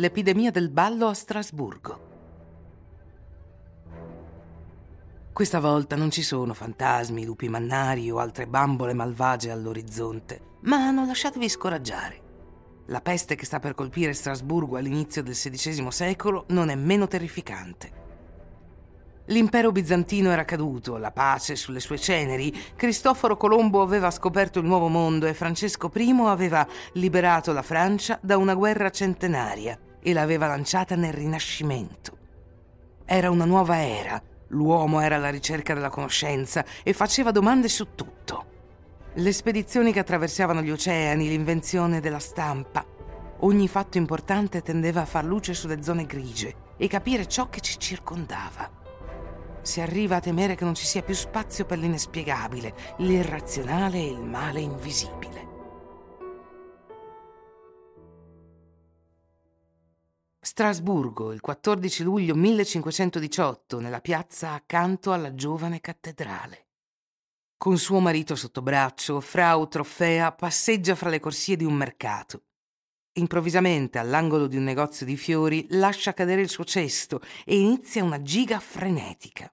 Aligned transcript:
L'epidemia 0.00 0.50
del 0.50 0.70
ballo 0.70 1.08
a 1.08 1.14
Strasburgo. 1.14 2.08
Questa 5.30 5.60
volta 5.60 5.94
non 5.94 6.10
ci 6.10 6.22
sono 6.22 6.54
fantasmi, 6.54 7.22
lupi 7.22 7.50
mannari 7.50 8.10
o 8.10 8.18
altre 8.18 8.46
bambole 8.46 8.94
malvagie 8.94 9.50
all'orizzonte, 9.50 10.40
ma 10.62 10.90
non 10.90 11.06
lasciatevi 11.06 11.48
scoraggiare. 11.50 12.28
La 12.86 13.02
peste 13.02 13.34
che 13.36 13.44
sta 13.44 13.58
per 13.58 13.74
colpire 13.74 14.14
Strasburgo 14.14 14.78
all'inizio 14.78 15.22
del 15.22 15.34
XVI 15.34 15.90
secolo 15.90 16.46
non 16.48 16.70
è 16.70 16.74
meno 16.74 17.06
terrificante. 17.06 17.98
L'impero 19.26 19.70
bizantino 19.70 20.30
era 20.30 20.46
caduto, 20.46 20.96
la 20.96 21.12
pace 21.12 21.56
sulle 21.56 21.78
sue 21.78 21.98
ceneri, 21.98 22.52
Cristoforo 22.74 23.36
Colombo 23.36 23.82
aveva 23.82 24.10
scoperto 24.10 24.60
il 24.60 24.64
nuovo 24.64 24.88
mondo 24.88 25.26
e 25.26 25.34
Francesco 25.34 25.92
I 25.94 26.16
aveva 26.24 26.66
liberato 26.94 27.52
la 27.52 27.62
Francia 27.62 28.18
da 28.22 28.38
una 28.38 28.54
guerra 28.54 28.88
centenaria 28.88 29.78
e 30.02 30.12
l'aveva 30.12 30.46
lanciata 30.46 30.94
nel 30.96 31.12
Rinascimento. 31.12 32.18
Era 33.04 33.30
una 33.30 33.44
nuova 33.44 33.82
era, 33.84 34.22
l'uomo 34.48 35.00
era 35.00 35.16
alla 35.16 35.30
ricerca 35.30 35.74
della 35.74 35.88
conoscenza 35.88 36.64
e 36.82 36.92
faceva 36.92 37.30
domande 37.30 37.68
su 37.68 37.94
tutto. 37.94 38.44
Le 39.14 39.32
spedizioni 39.32 39.92
che 39.92 39.98
attraversavano 39.98 40.62
gli 40.62 40.70
oceani, 40.70 41.28
l'invenzione 41.28 42.00
della 42.00 42.20
stampa. 42.20 42.84
Ogni 43.40 43.66
fatto 43.68 43.98
importante 43.98 44.62
tendeva 44.62 45.00
a 45.00 45.06
far 45.06 45.24
luce 45.24 45.54
sulle 45.54 45.82
zone 45.82 46.06
grigie 46.06 46.54
e 46.76 46.86
capire 46.86 47.26
ciò 47.26 47.48
che 47.48 47.60
ci 47.60 47.78
circondava. 47.78 48.70
Si 49.62 49.80
arriva 49.80 50.16
a 50.16 50.20
temere 50.20 50.54
che 50.54 50.64
non 50.64 50.74
ci 50.74 50.86
sia 50.86 51.02
più 51.02 51.14
spazio 51.14 51.64
per 51.64 51.78
l'inespiegabile, 51.78 52.74
l'irrazionale 52.98 53.98
e 53.98 54.06
il 54.06 54.22
male 54.22 54.60
invisibile. 54.60 55.49
Strasburgo, 60.60 61.32
il 61.32 61.40
14 61.40 62.02
luglio 62.02 62.34
1518, 62.34 63.80
nella 63.80 64.02
piazza 64.02 64.52
accanto 64.52 65.10
alla 65.10 65.34
giovane 65.34 65.80
cattedrale. 65.80 66.66
Con 67.56 67.78
suo 67.78 67.98
marito 67.98 68.36
sotto 68.36 68.60
braccio, 68.60 69.22
Frau 69.22 69.66
Trofea 69.68 70.32
passeggia 70.32 70.94
fra 70.94 71.08
le 71.08 71.18
corsie 71.18 71.56
di 71.56 71.64
un 71.64 71.72
mercato. 71.72 72.42
Improvvisamente, 73.12 73.96
all'angolo 73.96 74.46
di 74.46 74.58
un 74.58 74.64
negozio 74.64 75.06
di 75.06 75.16
fiori, 75.16 75.64
lascia 75.70 76.12
cadere 76.12 76.42
il 76.42 76.50
suo 76.50 76.64
cesto 76.64 77.22
e 77.46 77.58
inizia 77.58 78.04
una 78.04 78.20
giga 78.20 78.60
frenetica. 78.60 79.50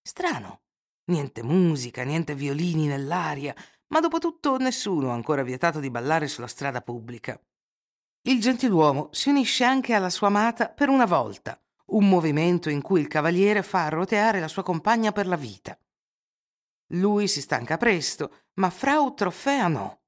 Strano. 0.00 0.60
Niente 1.06 1.42
musica, 1.42 2.04
niente 2.04 2.36
violini 2.36 2.86
nell'aria, 2.86 3.52
ma 3.88 3.98
dopo 3.98 4.20
tutto 4.20 4.58
nessuno 4.58 5.10
ha 5.10 5.14
ancora 5.14 5.42
vietato 5.42 5.80
di 5.80 5.90
ballare 5.90 6.28
sulla 6.28 6.46
strada 6.46 6.82
pubblica. 6.82 7.36
Il 8.26 8.40
gentiluomo 8.40 9.08
si 9.12 9.28
unisce 9.28 9.62
anche 9.62 9.94
alla 9.94 10.10
sua 10.10 10.26
amata 10.26 10.68
per 10.68 10.88
una 10.88 11.04
volta, 11.04 11.56
un 11.92 12.08
movimento 12.08 12.68
in 12.68 12.82
cui 12.82 13.00
il 13.00 13.06
cavaliere 13.06 13.62
fa 13.62 13.88
roteare 13.88 14.40
la 14.40 14.48
sua 14.48 14.64
compagna 14.64 15.12
per 15.12 15.28
la 15.28 15.36
vita. 15.36 15.78
Lui 16.88 17.28
si 17.28 17.40
stanca 17.40 17.76
presto, 17.76 18.46
ma 18.54 18.68
Frau 18.70 19.14
Trofea 19.14 19.68
no. 19.68 20.00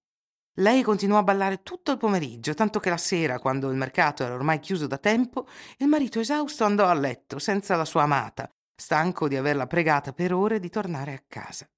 Lei 0.55 0.83
continuò 0.83 1.19
a 1.19 1.23
ballare 1.23 1.63
tutto 1.63 1.93
il 1.93 1.99
pomeriggio, 1.99 2.55
tanto 2.55 2.81
che 2.81 2.91
la 2.91 2.97
sera, 2.97 3.39
quando 3.39 3.71
il 3.71 3.77
mercato 3.77 4.25
era 4.25 4.35
ormai 4.35 4.59
chiuso 4.59 4.89
da 4.89 4.99
tempo, 4.99 5.47
il 5.77 5.87
marito 5.87 6.19
esausto 6.19 6.65
andò 6.65 6.89
a 6.89 6.95
letto 6.95 7.39
senza 7.39 7.77
la 7.77 7.85
sua 7.85 8.03
amata, 8.03 8.53
stanco 8.75 9.29
di 9.29 9.37
averla 9.37 9.69
pregata 9.69 10.13
per 10.13 10.33
ore 10.33 10.59
di 10.59 10.71
tornare 10.71 11.15
a 11.15 11.23
casa. 11.25 11.71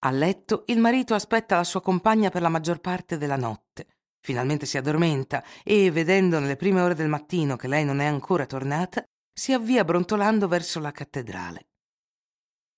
A 0.00 0.10
letto 0.10 0.64
il 0.66 0.78
marito 0.78 1.14
aspetta 1.14 1.56
la 1.56 1.64
sua 1.64 1.80
compagna 1.80 2.28
per 2.28 2.42
la 2.42 2.50
maggior 2.50 2.80
parte 2.80 3.16
della 3.16 3.36
notte. 3.36 3.86
Finalmente 4.28 4.66
si 4.66 4.76
addormenta 4.76 5.42
e, 5.64 5.90
vedendo 5.90 6.38
nelle 6.38 6.56
prime 6.56 6.82
ore 6.82 6.94
del 6.94 7.08
mattino 7.08 7.56
che 7.56 7.66
lei 7.66 7.86
non 7.86 7.98
è 7.98 8.04
ancora 8.04 8.44
tornata, 8.44 9.02
si 9.32 9.54
avvia 9.54 9.84
brontolando 9.84 10.46
verso 10.48 10.80
la 10.80 10.92
cattedrale. 10.92 11.68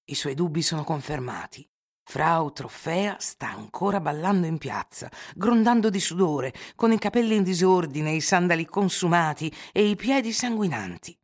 I 0.04 0.14
suoi 0.14 0.34
dubbi 0.34 0.62
sono 0.62 0.84
confermati. 0.84 1.68
Frau 2.04 2.52
Trofea 2.52 3.16
sta 3.18 3.48
ancora 3.48 3.98
ballando 3.98 4.46
in 4.46 4.58
piazza, 4.58 5.10
grondando 5.34 5.90
di 5.90 5.98
sudore, 5.98 6.54
con 6.76 6.92
i 6.92 7.00
capelli 7.00 7.34
in 7.34 7.42
disordine, 7.42 8.12
i 8.12 8.20
sandali 8.20 8.64
consumati 8.64 9.52
e 9.72 9.88
i 9.88 9.96
piedi 9.96 10.32
sanguinanti. 10.32 11.18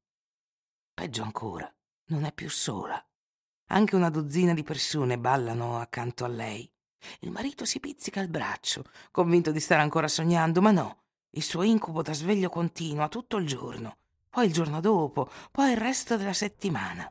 Peggio 0.92 1.22
ancora, 1.22 1.72
non 2.06 2.24
è 2.24 2.32
più 2.32 2.50
sola. 2.50 3.00
Anche 3.68 3.94
una 3.94 4.10
dozzina 4.10 4.54
di 4.54 4.64
persone 4.64 5.20
ballano 5.20 5.78
accanto 5.78 6.24
a 6.24 6.28
lei. 6.28 6.68
Il 7.20 7.30
marito 7.30 7.64
si 7.64 7.80
pizzica 7.80 8.20
il 8.20 8.28
braccio, 8.28 8.84
convinto 9.10 9.50
di 9.50 9.60
stare 9.60 9.82
ancora 9.82 10.08
sognando, 10.08 10.60
ma 10.60 10.70
no. 10.70 11.02
Il 11.30 11.42
suo 11.42 11.62
incubo 11.62 12.02
da 12.02 12.14
sveglio 12.14 12.48
continua 12.48 13.08
tutto 13.08 13.36
il 13.36 13.46
giorno, 13.46 13.96
poi 14.30 14.46
il 14.46 14.52
giorno 14.52 14.80
dopo, 14.80 15.30
poi 15.50 15.72
il 15.72 15.76
resto 15.76 16.16
della 16.16 16.32
settimana. 16.32 17.10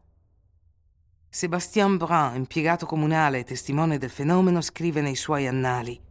Sébastien 1.29 1.97
Brun, 1.97 2.35
impiegato 2.35 2.85
comunale 2.85 3.39
e 3.39 3.43
testimone 3.43 3.97
del 3.97 4.09
fenomeno, 4.09 4.61
scrive 4.61 5.01
nei 5.01 5.15
suoi 5.15 5.47
annali 5.47 6.01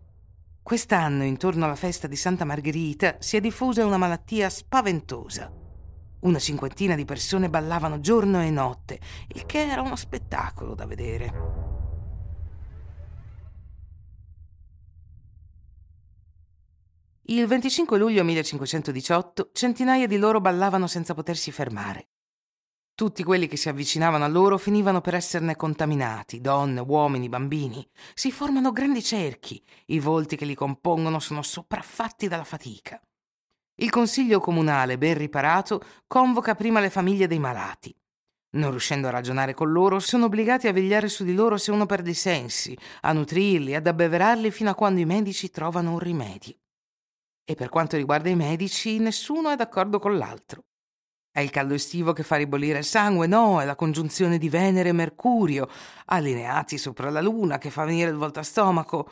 Quest'anno, 0.65 1.25
intorno 1.25 1.67
alla 1.67 1.77
festa 1.77 2.07
di 2.07 2.17
Santa 2.17 2.47
Margherita, 2.47 3.17
si 3.19 3.37
è 3.37 3.41
diffusa 3.41 3.85
una 3.85 3.99
malattia 3.99 4.49
spaventosa. 4.49 5.53
Una 6.21 6.39
cinquantina 6.39 6.95
di 6.95 7.05
persone 7.05 7.51
ballavano 7.51 8.01
giorno 8.01 8.41
e 8.41 8.49
notte, 8.49 8.99
il 9.35 9.45
che 9.45 9.67
era 9.67 9.83
uno 9.83 9.95
spettacolo 9.95 10.75
da 10.75 10.87
vedere. 10.87 11.64
Il 17.29 17.47
25 17.47 17.97
luglio 17.97 18.23
1518 18.23 19.49
centinaia 19.55 20.07
di 20.07 20.19
loro 20.19 20.43
ballavano 20.43 20.87
senza 20.87 21.15
potersi 21.15 21.51
fermare. 21.51 22.09
Tutti 22.95 23.25
quelli 23.25 23.47
che 23.47 23.57
si 23.57 23.71
avvicinavano 23.71 24.25
a 24.25 24.29
loro 24.29 24.59
finivano 24.59 25.01
per 25.01 25.15
esserne 25.15 25.57
contaminati, 25.57 26.43
donne, 26.43 26.81
uomini, 26.81 27.31
bambini. 27.31 27.89
Si 28.13 28.31
formano 28.31 28.73
grandi 28.73 29.03
cerchi, 29.03 29.65
i 29.87 30.01
volti 30.01 30.37
che 30.37 30.45
li 30.45 30.55
compongono 30.55 31.19
sono 31.19 31.41
sopraffatti 31.41 32.29
dalla 32.29 32.45
fatica. 32.45 33.01
Il 33.77 33.89
consiglio 33.89 34.39
comunale, 34.39 34.99
ben 34.99 35.17
riparato, 35.17 35.81
convoca 36.07 36.55
prima 36.55 36.79
le 36.81 36.91
famiglie 36.91 37.27
dei 37.27 37.39
malati. 37.39 37.97
Non 38.57 38.69
riuscendo 38.69 39.09
a 39.09 39.13
ragionare 39.13 39.55
con 39.55 39.73
loro, 39.73 39.99
sono 39.99 40.27
obbligati 40.27 40.69
a 40.69 40.75
vegliare 40.75 41.09
su 41.09 41.25
di 41.25 41.33
loro 41.33 41.57
se 41.57 41.71
uno 41.71 41.87
perde 41.87 42.11
i 42.11 42.15
sensi, 42.15 42.77
a 43.01 43.15
nutrirli, 43.15 43.75
ad 43.75 43.87
abbeverarli 43.87 44.51
fino 44.51 44.69
a 44.69 44.75
quando 44.75 45.01
i 45.01 45.07
medici 45.07 45.49
trovano 45.49 45.93
un 45.93 45.99
rimedio. 46.01 46.57
E 47.47 47.55
per 47.55 47.69
quanto 47.69 47.97
riguarda 47.97 48.31
i 48.31 48.37
medici, 48.37 48.99
nessuno 48.99 49.51
è 49.51 49.57
d'accordo 49.57 49.99
con 49.99 50.17
l'altro. 50.17 50.65
È 51.31 51.41
il 51.41 51.51
caldo 51.51 51.75
estivo 51.75 52.13
che 52.13 52.23
fa 52.23 52.37
ribollire 52.37 52.79
il 52.79 52.85
sangue? 52.85 53.27
No, 53.27 53.61
è 53.61 53.65
la 53.65 53.75
congiunzione 53.75 54.39
di 54.39 54.49
Venere 54.49 54.91
e 54.91 54.93
Mercurio, 54.93 55.69
allineati 56.07 56.79
sopra 56.79 57.11
la 57.11 57.21
Luna, 57.21 57.59
che 57.59 57.71
fa 57.71 57.85
venire 57.85 58.11
il 58.11 58.17
volta 58.17 58.43
stomaco. 58.43 59.11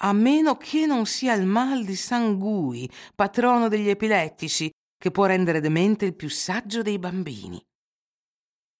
A 0.00 0.12
meno 0.12 0.56
che 0.58 0.86
non 0.86 1.06
sia 1.06 1.32
il 1.32 1.46
mal 1.46 1.84
di 1.84 1.96
Sangui, 1.96 2.88
patrono 3.14 3.68
degli 3.68 3.88
epilettici, 3.88 4.70
che 4.96 5.10
può 5.10 5.24
rendere 5.24 5.60
demente 5.60 6.04
il 6.04 6.14
più 6.14 6.28
saggio 6.28 6.82
dei 6.82 6.98
bambini. 6.98 7.60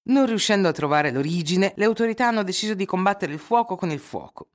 Non 0.09 0.27
riuscendo 0.27 0.69
a 0.69 0.73
trovare 0.73 1.11
l'origine, 1.11 1.73
le 1.77 1.85
autorità 1.87 2.29
hanno 2.29 2.45
deciso 2.45 2.75
di 2.75 2.85
combattere 2.85 3.33
il 3.33 3.39
fuoco 3.39 3.75
con 3.75 3.91
il 3.91 3.99
fuoco. 3.99 4.51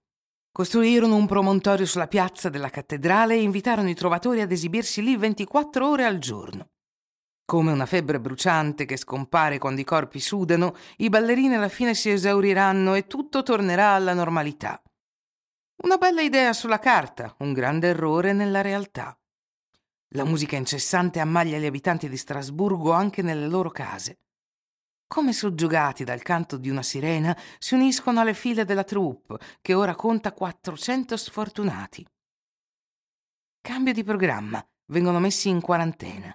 Costruirono 0.53 1.15
un 1.15 1.27
promontorio 1.27 1.86
sulla 1.86 2.07
piazza 2.07 2.50
della 2.50 2.69
cattedrale 2.69 3.36
e 3.36 3.42
invitarono 3.42 3.89
i 3.89 3.95
trovatori 3.95 4.42
ad 4.42 4.51
esibirsi 4.51 5.01
lì 5.01 5.15
24 5.15 5.88
ore 5.88 6.03
al 6.03 6.18
giorno. 6.18 6.71
Come 7.45 7.71
una 7.71 7.86
febbre 7.86 8.19
bruciante 8.19 8.83
che 8.83 8.98
scompare 8.98 9.59
quando 9.59 9.80
i 9.80 9.86
corpi 9.86 10.19
sudano, 10.19 10.75
i 10.98 11.07
ballerini 11.07 11.56
alla 11.56 11.69
fine 11.69 11.94
si 11.94 12.09
esauriranno 12.09 12.95
e 12.95 13.07
tutto 13.07 13.44
tornerà 13.44 13.92
alla 13.92 14.13
normalità. 14.13 14.81
Una 15.83 15.95
bella 15.95 16.21
idea 16.21 16.51
sulla 16.51 16.80
carta, 16.80 17.33
un 17.39 17.53
grande 17.53 17.88
errore 17.88 18.33
nella 18.33 18.62
realtà. 18.62 19.18
La 20.15 20.25
musica 20.25 20.57
incessante 20.57 21.21
ammaglia 21.21 21.57
gli 21.59 21.65
abitanti 21.65 22.09
di 22.09 22.18
Strasburgo 22.18 22.92
anche 22.92 23.21
nelle 23.21 23.48
loro 23.48 23.69
case. 23.69 24.19
Come 25.11 25.33
soggiogati 25.33 26.05
dal 26.05 26.21
canto 26.21 26.55
di 26.55 26.69
una 26.69 26.81
sirena, 26.81 27.37
si 27.59 27.73
uniscono 27.73 28.21
alle 28.21 28.33
file 28.33 28.63
della 28.63 28.85
troupe, 28.85 29.39
che 29.59 29.73
ora 29.73 29.93
conta 29.93 30.31
400 30.31 31.17
sfortunati. 31.17 32.07
Cambio 33.59 33.91
di 33.91 34.05
programma, 34.05 34.65
vengono 34.85 35.19
messi 35.19 35.49
in 35.49 35.59
quarantena. 35.59 36.33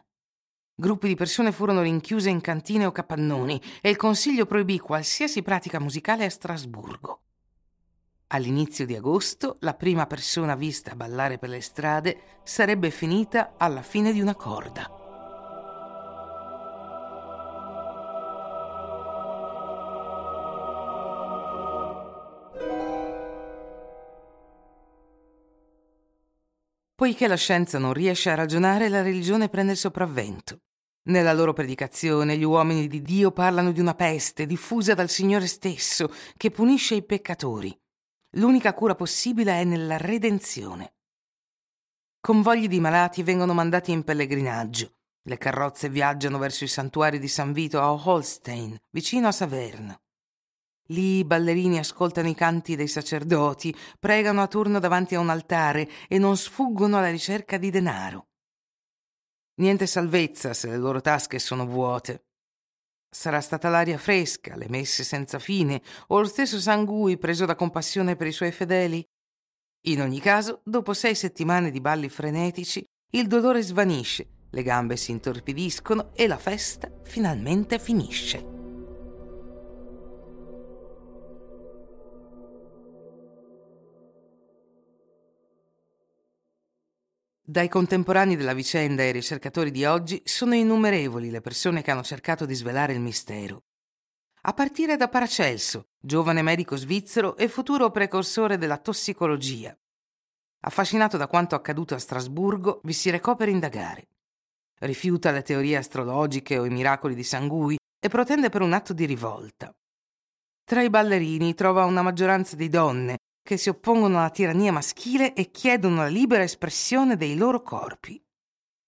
Gruppi 0.74 1.08
di 1.08 1.14
persone 1.14 1.52
furono 1.52 1.80
rinchiuse 1.80 2.28
in 2.28 2.42
cantine 2.42 2.84
o 2.84 2.92
capannoni 2.92 3.58
e 3.80 3.88
il 3.88 3.96
Consiglio 3.96 4.44
proibì 4.44 4.78
qualsiasi 4.78 5.40
pratica 5.40 5.80
musicale 5.80 6.26
a 6.26 6.30
Strasburgo. 6.30 7.22
All'inizio 8.26 8.84
di 8.84 8.94
agosto, 8.94 9.56
la 9.60 9.72
prima 9.72 10.06
persona 10.06 10.54
vista 10.54 10.94
ballare 10.94 11.38
per 11.38 11.48
le 11.48 11.62
strade 11.62 12.40
sarebbe 12.42 12.90
finita 12.90 13.54
alla 13.56 13.80
fine 13.80 14.12
di 14.12 14.20
una 14.20 14.34
corda. 14.34 14.95
Poiché 26.96 27.28
la 27.28 27.36
scienza 27.36 27.78
non 27.78 27.92
riesce 27.92 28.30
a 28.30 28.34
ragionare, 28.34 28.88
la 28.88 29.02
religione 29.02 29.50
prende 29.50 29.72
il 29.72 29.76
sopravvento. 29.76 30.62
Nella 31.08 31.34
loro 31.34 31.52
predicazione 31.52 32.38
gli 32.38 32.42
uomini 32.42 32.88
di 32.88 33.02
Dio 33.02 33.32
parlano 33.32 33.70
di 33.70 33.80
una 33.80 33.94
peste 33.94 34.46
diffusa 34.46 34.94
dal 34.94 35.10
Signore 35.10 35.46
stesso 35.46 36.10
che 36.38 36.50
punisce 36.50 36.94
i 36.94 37.04
peccatori. 37.04 37.78
L'unica 38.36 38.72
cura 38.72 38.94
possibile 38.94 39.60
è 39.60 39.64
nella 39.64 39.98
redenzione. 39.98 40.94
Convogli 42.18 42.66
di 42.66 42.80
malati 42.80 43.22
vengono 43.22 43.52
mandati 43.52 43.92
in 43.92 44.02
pellegrinaggio. 44.02 44.94
Le 45.22 45.36
carrozze 45.36 45.90
viaggiano 45.90 46.38
verso 46.38 46.64
i 46.64 46.68
santuari 46.68 47.18
di 47.18 47.28
San 47.28 47.52
Vito 47.52 47.78
a 47.78 47.92
Holstein, 47.92 48.74
vicino 48.90 49.28
a 49.28 49.32
Saverna. 49.32 49.94
Lì 50.86 51.18
i 51.18 51.24
ballerini 51.24 51.78
ascoltano 51.78 52.28
i 52.28 52.34
canti 52.34 52.76
dei 52.76 52.88
sacerdoti, 52.88 53.74
pregano 53.98 54.42
a 54.42 54.46
turno 54.46 54.78
davanti 54.78 55.14
a 55.14 55.20
un 55.20 55.30
altare 55.30 55.88
e 56.08 56.18
non 56.18 56.36
sfuggono 56.36 56.98
alla 56.98 57.10
ricerca 57.10 57.56
di 57.56 57.70
denaro. 57.70 58.28
Niente 59.58 59.86
salvezza 59.86 60.52
se 60.52 60.68
le 60.68 60.76
loro 60.76 61.00
tasche 61.00 61.38
sono 61.38 61.66
vuote. 61.66 62.26
Sarà 63.08 63.40
stata 63.40 63.68
l'aria 63.68 63.98
fresca, 63.98 64.56
le 64.56 64.68
messe 64.68 65.02
senza 65.02 65.38
fine 65.38 65.82
o 66.08 66.20
lo 66.20 66.26
stesso 66.26 66.60
Sangui 66.60 67.16
preso 67.16 67.46
da 67.46 67.54
compassione 67.54 68.14
per 68.14 68.26
i 68.26 68.32
suoi 68.32 68.52
fedeli? 68.52 69.04
In 69.86 70.02
ogni 70.02 70.20
caso, 70.20 70.60
dopo 70.64 70.92
sei 70.92 71.14
settimane 71.14 71.70
di 71.70 71.80
balli 71.80 72.08
frenetici, 72.08 72.84
il 73.12 73.26
dolore 73.28 73.62
svanisce, 73.62 74.48
le 74.50 74.62
gambe 74.62 74.96
si 74.96 75.12
intorpidiscono 75.12 76.12
e 76.14 76.26
la 76.26 76.38
festa 76.38 76.90
finalmente 77.04 77.78
finisce. 77.78 78.55
Dai 87.48 87.68
contemporanei 87.68 88.34
della 88.34 88.54
vicenda 88.54 89.04
ai 89.04 89.12
ricercatori 89.12 89.70
di 89.70 89.84
oggi 89.84 90.20
sono 90.24 90.56
innumerevoli 90.56 91.30
le 91.30 91.40
persone 91.40 91.80
che 91.80 91.92
hanno 91.92 92.02
cercato 92.02 92.44
di 92.44 92.54
svelare 92.54 92.92
il 92.92 92.98
mistero. 92.98 93.66
A 94.42 94.52
partire 94.52 94.96
da 94.96 95.08
Paracelso, 95.08 95.90
giovane 95.96 96.42
medico 96.42 96.74
svizzero 96.74 97.36
e 97.36 97.46
futuro 97.46 97.92
precursore 97.92 98.58
della 98.58 98.78
tossicologia. 98.78 99.72
Affascinato 100.62 101.16
da 101.16 101.28
quanto 101.28 101.54
accaduto 101.54 101.94
a 101.94 101.98
Strasburgo, 101.98 102.80
vi 102.82 102.92
si 102.92 103.10
recò 103.10 103.36
per 103.36 103.48
indagare. 103.48 104.08
Rifiuta 104.80 105.30
le 105.30 105.42
teorie 105.42 105.76
astrologiche 105.76 106.58
o 106.58 106.64
i 106.64 106.70
miracoli 106.70 107.14
di 107.14 107.22
Sangui 107.22 107.76
e 108.00 108.08
protende 108.08 108.48
per 108.48 108.62
un 108.62 108.72
atto 108.72 108.92
di 108.92 109.04
rivolta. 109.04 109.72
Tra 110.64 110.82
i 110.82 110.90
ballerini 110.90 111.54
trova 111.54 111.84
una 111.84 112.02
maggioranza 112.02 112.56
di 112.56 112.68
donne 112.68 113.18
che 113.46 113.56
si 113.56 113.68
oppongono 113.68 114.18
alla 114.18 114.30
tirannia 114.30 114.72
maschile 114.72 115.32
e 115.32 115.52
chiedono 115.52 115.98
la 115.98 116.08
libera 116.08 116.42
espressione 116.42 117.16
dei 117.16 117.36
loro 117.36 117.62
corpi. 117.62 118.20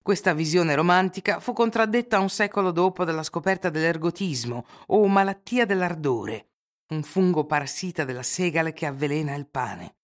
Questa 0.02 0.34
visione 0.34 0.74
romantica 0.74 1.38
fu 1.38 1.52
contraddetta 1.52 2.18
un 2.18 2.28
secolo 2.28 2.72
dopo 2.72 3.04
dalla 3.04 3.22
scoperta 3.22 3.70
dell'ergotismo 3.70 4.66
o 4.88 5.06
malattia 5.06 5.64
dell'ardore, 5.64 6.48
un 6.88 7.04
fungo 7.04 7.44
parassita 7.44 8.04
della 8.04 8.24
segale 8.24 8.72
che 8.72 8.86
avvelena 8.86 9.34
il 9.36 9.46
pane. 9.46 9.98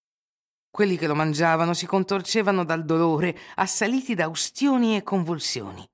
Quelli 0.71 0.97
che 0.97 1.09
lo 1.09 1.17
mangiavano 1.17 1.75
si 1.75 1.87
contorcevano 1.87 2.65
dal 2.65 2.85
dolore, 2.85 3.37
assaliti 3.57 4.15
da 4.15 4.29
ustioni 4.29 4.97
e 4.97 5.03
convulsioni. 5.03 5.85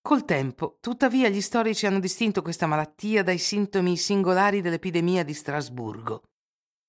Col 0.00 0.24
tempo, 0.24 0.78
tuttavia, 0.80 1.28
gli 1.28 1.42
storici 1.42 1.84
hanno 1.84 2.00
distinto 2.00 2.40
questa 2.40 2.66
malattia 2.66 3.22
dai 3.22 3.36
sintomi 3.36 3.98
singolari 3.98 4.62
dell'epidemia 4.62 5.24
di 5.24 5.34
Strasburgo. 5.34 6.22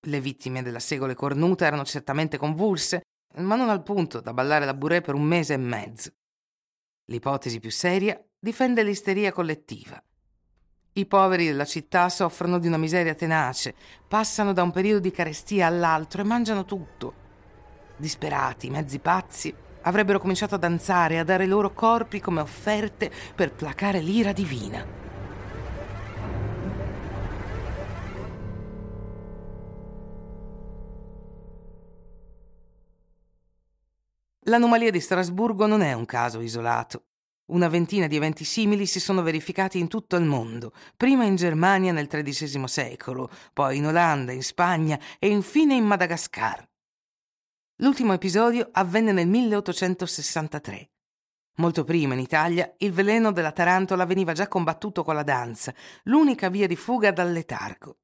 Le 0.08 0.20
vittime 0.20 0.64
della 0.64 0.80
segole 0.80 1.14
cornuta 1.14 1.68
erano 1.68 1.86
certamente 1.86 2.38
convulse, 2.38 3.02
ma 3.36 3.56
non 3.56 3.70
al 3.70 3.84
punto 3.84 4.20
da 4.20 4.34
ballare 4.34 4.66
la 4.66 4.74
bourrée 4.74 5.02
per 5.02 5.14
un 5.14 5.22
mese 5.22 5.54
e 5.54 5.58
mezzo. 5.58 6.10
L'ipotesi 7.06 7.60
più 7.60 7.70
seria 7.70 8.20
difende 8.40 8.82
l'isteria 8.82 9.32
collettiva. 9.32 10.02
I 10.94 11.06
poveri 11.06 11.46
della 11.46 11.66
città 11.66 12.10
soffrono 12.10 12.58
di 12.58 12.66
una 12.66 12.78
miseria 12.78 13.14
tenace, 13.14 13.76
passano 14.08 14.54
da 14.54 14.64
un 14.64 14.72
periodo 14.72 15.02
di 15.02 15.12
carestia 15.12 15.68
all'altro 15.68 16.22
e 16.22 16.26
mangiano 16.26 16.66
tutto. 16.66 17.14
Disperati, 17.96 18.72
mezzi 18.72 18.98
pazzi, 18.98 19.54
avrebbero 19.84 20.20
cominciato 20.20 20.56
a 20.56 20.58
danzare 20.58 21.14
e 21.14 21.18
a 21.20 21.24
dare 21.24 21.46
loro 21.46 21.74
corpi 21.74 22.20
come 22.20 22.42
offerte 22.42 23.12
per 23.36 23.54
placare 23.54 24.00
l'ira 24.00 24.34
divina. 24.34 25.01
L'anomalia 34.52 34.92
di 34.92 35.00
Strasburgo 35.00 35.66
non 35.66 35.82
è 35.82 35.94
un 35.94 36.06
caso 36.06 36.42
isolato. 36.42 37.06
Una 37.54 37.70
ventina 37.70 38.08
di 38.08 38.18
eventi 38.18 38.44
simili 38.44 38.86
si 38.86 39.00
sono 39.00 39.22
verificati 39.22 39.80
in 39.80 39.88
tutto 39.88 40.18
il 40.18 40.26
mondo, 40.26 40.74
prima 40.98 41.24
in 41.24 41.38
Germania 41.38 41.94
nel 41.94 42.10
XIII 42.10 42.68
secolo, 42.68 43.30
poi 43.54 43.78
in 43.78 43.86
Olanda, 43.86 44.34
in 44.34 44.44
Spagna 44.44 45.00
e 45.20 45.30
infine 45.30 45.76
in 45.76 45.86
Madagascar. 45.86 46.70
L'ultimo 47.78 48.12
episodio 48.12 48.68
avvenne 48.74 49.14
nel 49.14 49.28
1863. 49.30 50.92
Molto 51.60 51.86
prima 51.86 52.14
in 52.14 52.20
Italia 52.20 52.74
il 52.80 52.92
veleno 52.92 53.32
della 53.32 53.54
tarantola 53.54 54.04
veniva 54.04 54.34
già 54.34 54.50
combattuto 54.50 55.06
con 55.06 55.16
la 55.16 55.24
danza, 55.24 55.74
l'unica 56.04 56.50
via 56.50 56.68
di 56.68 56.76
fuga 56.76 57.12
dal 57.12 57.32
letargo. 57.32 58.00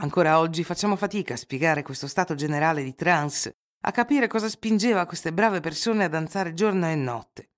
Ancora 0.00 0.40
oggi 0.40 0.64
facciamo 0.64 0.96
fatica 0.96 1.34
a 1.34 1.36
spiegare 1.36 1.84
questo 1.84 2.08
stato 2.08 2.34
generale 2.34 2.82
di 2.82 2.96
trance 2.96 3.58
a 3.80 3.90
capire 3.92 4.26
cosa 4.26 4.48
spingeva 4.48 5.06
queste 5.06 5.32
brave 5.32 5.60
persone 5.60 6.04
a 6.04 6.08
danzare 6.08 6.54
giorno 6.54 6.88
e 6.90 6.94
notte. 6.94 7.50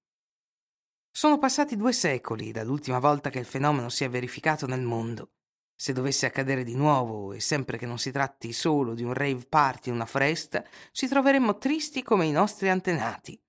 Sono 1.11 1.39
passati 1.39 1.77
due 1.77 1.93
secoli 1.93 2.53
dall'ultima 2.53 2.99
volta 2.99 3.31
che 3.31 3.39
il 3.39 3.45
fenomeno 3.45 3.89
si 3.89 4.05
è 4.05 4.09
verificato 4.09 4.67
nel 4.67 4.83
mondo. 4.83 5.33
Se 5.75 5.93
dovesse 5.93 6.27
accadere 6.27 6.63
di 6.63 6.75
nuovo, 6.75 7.33
e 7.33 7.41
sempre 7.41 7.79
che 7.79 7.87
non 7.87 7.99
si 7.99 8.13
tratti 8.13 8.53
solo 8.53 8.95
di 8.95 9.03
un 9.03 9.15
rave 9.15 9.47
party 9.49 9.89
in 9.89 9.95
una 9.95 10.05
foresta, 10.05 10.63
ci 10.93 11.09
troveremmo 11.09 11.57
tristi 11.57 12.03
come 12.03 12.27
i 12.27 12.33
nostri 12.33 12.69
antenati. 12.69 13.41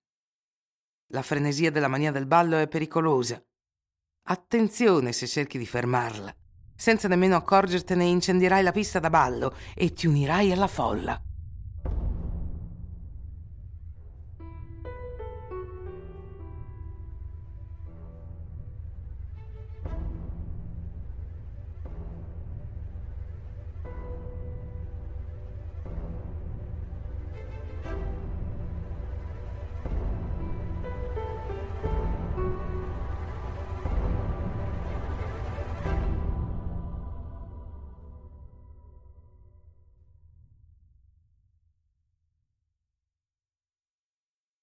La 1.08 1.22
frenesia 1.22 1.72
della 1.72 1.90
mania 1.90 2.12
del 2.12 2.26
ballo 2.26 2.58
è 2.58 2.70
pericolosa. 2.70 3.44
Attenzione 4.28 5.12
se 5.12 5.28
cerchi 5.28 5.58
di 5.58 5.66
fermarla. 5.66 6.34
Senza 6.74 7.10
nemmeno 7.10 7.36
accorgertene 7.36 8.06
incendierai 8.06 8.64
la 8.64 8.72
pista 8.72 9.00
da 9.00 9.10
ballo 9.10 9.56
e 9.76 9.92
ti 9.92 10.08
unirai 10.08 10.54
alla 10.54 10.68
folla. 10.68 11.22